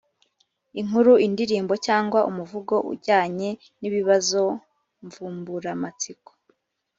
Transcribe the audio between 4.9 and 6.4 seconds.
mvumburamatsiko.